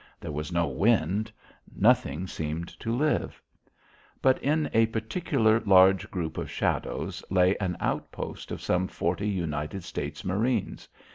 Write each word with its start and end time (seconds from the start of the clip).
There 0.19 0.31
was 0.31 0.51
no 0.51 0.67
wind; 0.67 1.31
nothing 1.75 2.25
seemed 2.25 2.69
to 2.79 2.91
live. 2.91 3.39
But 4.19 4.41
in 4.41 4.67
a 4.73 4.87
particular 4.87 5.59
large 5.59 6.09
group 6.09 6.39
of 6.39 6.49
shadows 6.49 7.23
lay 7.29 7.55
an 7.57 7.77
outpost 7.79 8.49
of 8.51 8.63
some 8.63 8.87
forty 8.87 9.29
United 9.29 9.83
States 9.83 10.25
marines. 10.25 10.87